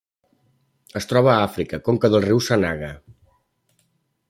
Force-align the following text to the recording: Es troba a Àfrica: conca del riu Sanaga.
Es 0.99 1.07
troba 1.11 1.29
a 1.33 1.43
Àfrica: 1.49 1.79
conca 1.89 2.11
del 2.15 2.25
riu 2.25 2.41
Sanaga. 2.49 2.93